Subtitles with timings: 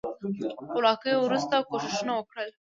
[0.63, 2.49] خپلواکۍ وروسته کوښښونه وکړل.